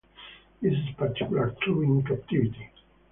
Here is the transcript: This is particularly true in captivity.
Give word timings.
This 0.63 0.73
is 0.73 0.95
particularly 0.97 1.55
true 1.63 1.83
in 1.83 2.01
captivity. 2.01 2.71